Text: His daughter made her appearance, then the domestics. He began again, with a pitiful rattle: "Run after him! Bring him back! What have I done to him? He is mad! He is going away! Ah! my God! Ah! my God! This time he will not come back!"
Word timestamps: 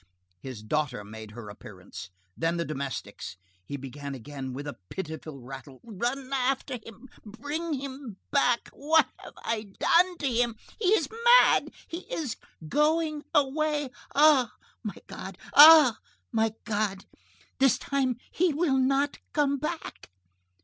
His 0.39 0.63
daughter 0.63 1.03
made 1.03 1.29
her 1.29 1.47
appearance, 1.47 2.09
then 2.35 2.57
the 2.57 2.65
domestics. 2.65 3.37
He 3.63 3.77
began 3.77 4.15
again, 4.15 4.51
with 4.51 4.65
a 4.65 4.79
pitiful 4.89 5.39
rattle: 5.39 5.79
"Run 5.83 6.33
after 6.33 6.79
him! 6.83 7.07
Bring 7.23 7.73
him 7.75 8.17
back! 8.31 8.69
What 8.69 9.09
have 9.19 9.35
I 9.45 9.73
done 9.79 10.17
to 10.17 10.27
him? 10.27 10.55
He 10.79 10.87
is 10.95 11.07
mad! 11.39 11.69
He 11.87 12.11
is 12.11 12.35
going 12.67 13.25
away! 13.31 13.91
Ah! 14.15 14.55
my 14.83 14.95
God! 15.05 15.37
Ah! 15.53 15.99
my 16.31 16.53
God! 16.63 17.05
This 17.59 17.77
time 17.77 18.15
he 18.31 18.55
will 18.55 18.79
not 18.79 19.19
come 19.33 19.59
back!" 19.59 20.09